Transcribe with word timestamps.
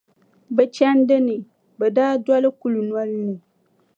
Bɛ 0.55 0.63
chandi 0.75 1.15
ni, 1.27 1.35
bɛ 1.79 1.85
daa 1.95 2.13
doli 2.25 2.49
kulinoli 2.59 3.17
ni. 3.27 3.35